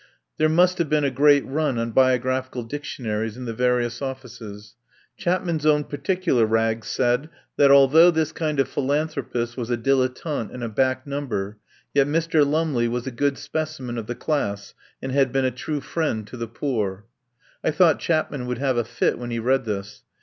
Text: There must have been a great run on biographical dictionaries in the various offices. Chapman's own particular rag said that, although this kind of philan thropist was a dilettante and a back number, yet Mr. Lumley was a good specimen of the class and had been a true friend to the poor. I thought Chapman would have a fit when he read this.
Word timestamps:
There 0.37 0.49
must 0.49 0.79
have 0.79 0.89
been 0.89 1.03
a 1.03 1.11
great 1.11 1.45
run 1.45 1.77
on 1.77 1.91
biographical 1.91 2.63
dictionaries 2.63 3.37
in 3.37 3.45
the 3.45 3.53
various 3.53 4.01
offices. 4.01 4.73
Chapman's 5.15 5.63
own 5.63 5.83
particular 5.83 6.43
rag 6.47 6.83
said 6.83 7.29
that, 7.57 7.69
although 7.69 8.09
this 8.09 8.31
kind 8.31 8.59
of 8.59 8.67
philan 8.67 9.09
thropist 9.11 9.57
was 9.57 9.69
a 9.69 9.77
dilettante 9.77 10.51
and 10.55 10.63
a 10.63 10.69
back 10.69 11.05
number, 11.05 11.59
yet 11.93 12.07
Mr. 12.07 12.43
Lumley 12.43 12.87
was 12.87 13.05
a 13.05 13.11
good 13.11 13.37
specimen 13.37 13.99
of 13.99 14.07
the 14.07 14.15
class 14.15 14.73
and 15.03 15.11
had 15.11 15.31
been 15.31 15.45
a 15.45 15.51
true 15.51 15.81
friend 15.81 16.25
to 16.25 16.35
the 16.35 16.47
poor. 16.47 17.05
I 17.63 17.69
thought 17.69 17.99
Chapman 17.99 18.47
would 18.47 18.57
have 18.57 18.77
a 18.77 18.83
fit 18.83 19.19
when 19.19 19.29
he 19.29 19.37
read 19.37 19.65
this. 19.65 20.01